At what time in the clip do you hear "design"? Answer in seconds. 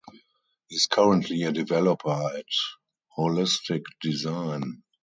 4.01-4.81